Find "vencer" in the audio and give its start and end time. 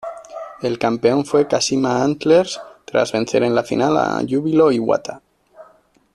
3.11-3.43